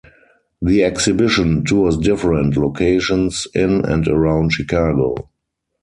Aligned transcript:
The 0.63 0.83
exhibition 0.83 1.63
tours 1.63 1.95
different 1.95 2.57
locations 2.57 3.45
in 3.53 3.85
and 3.85 4.07
around 4.07 4.51
Chicago. 4.51 5.29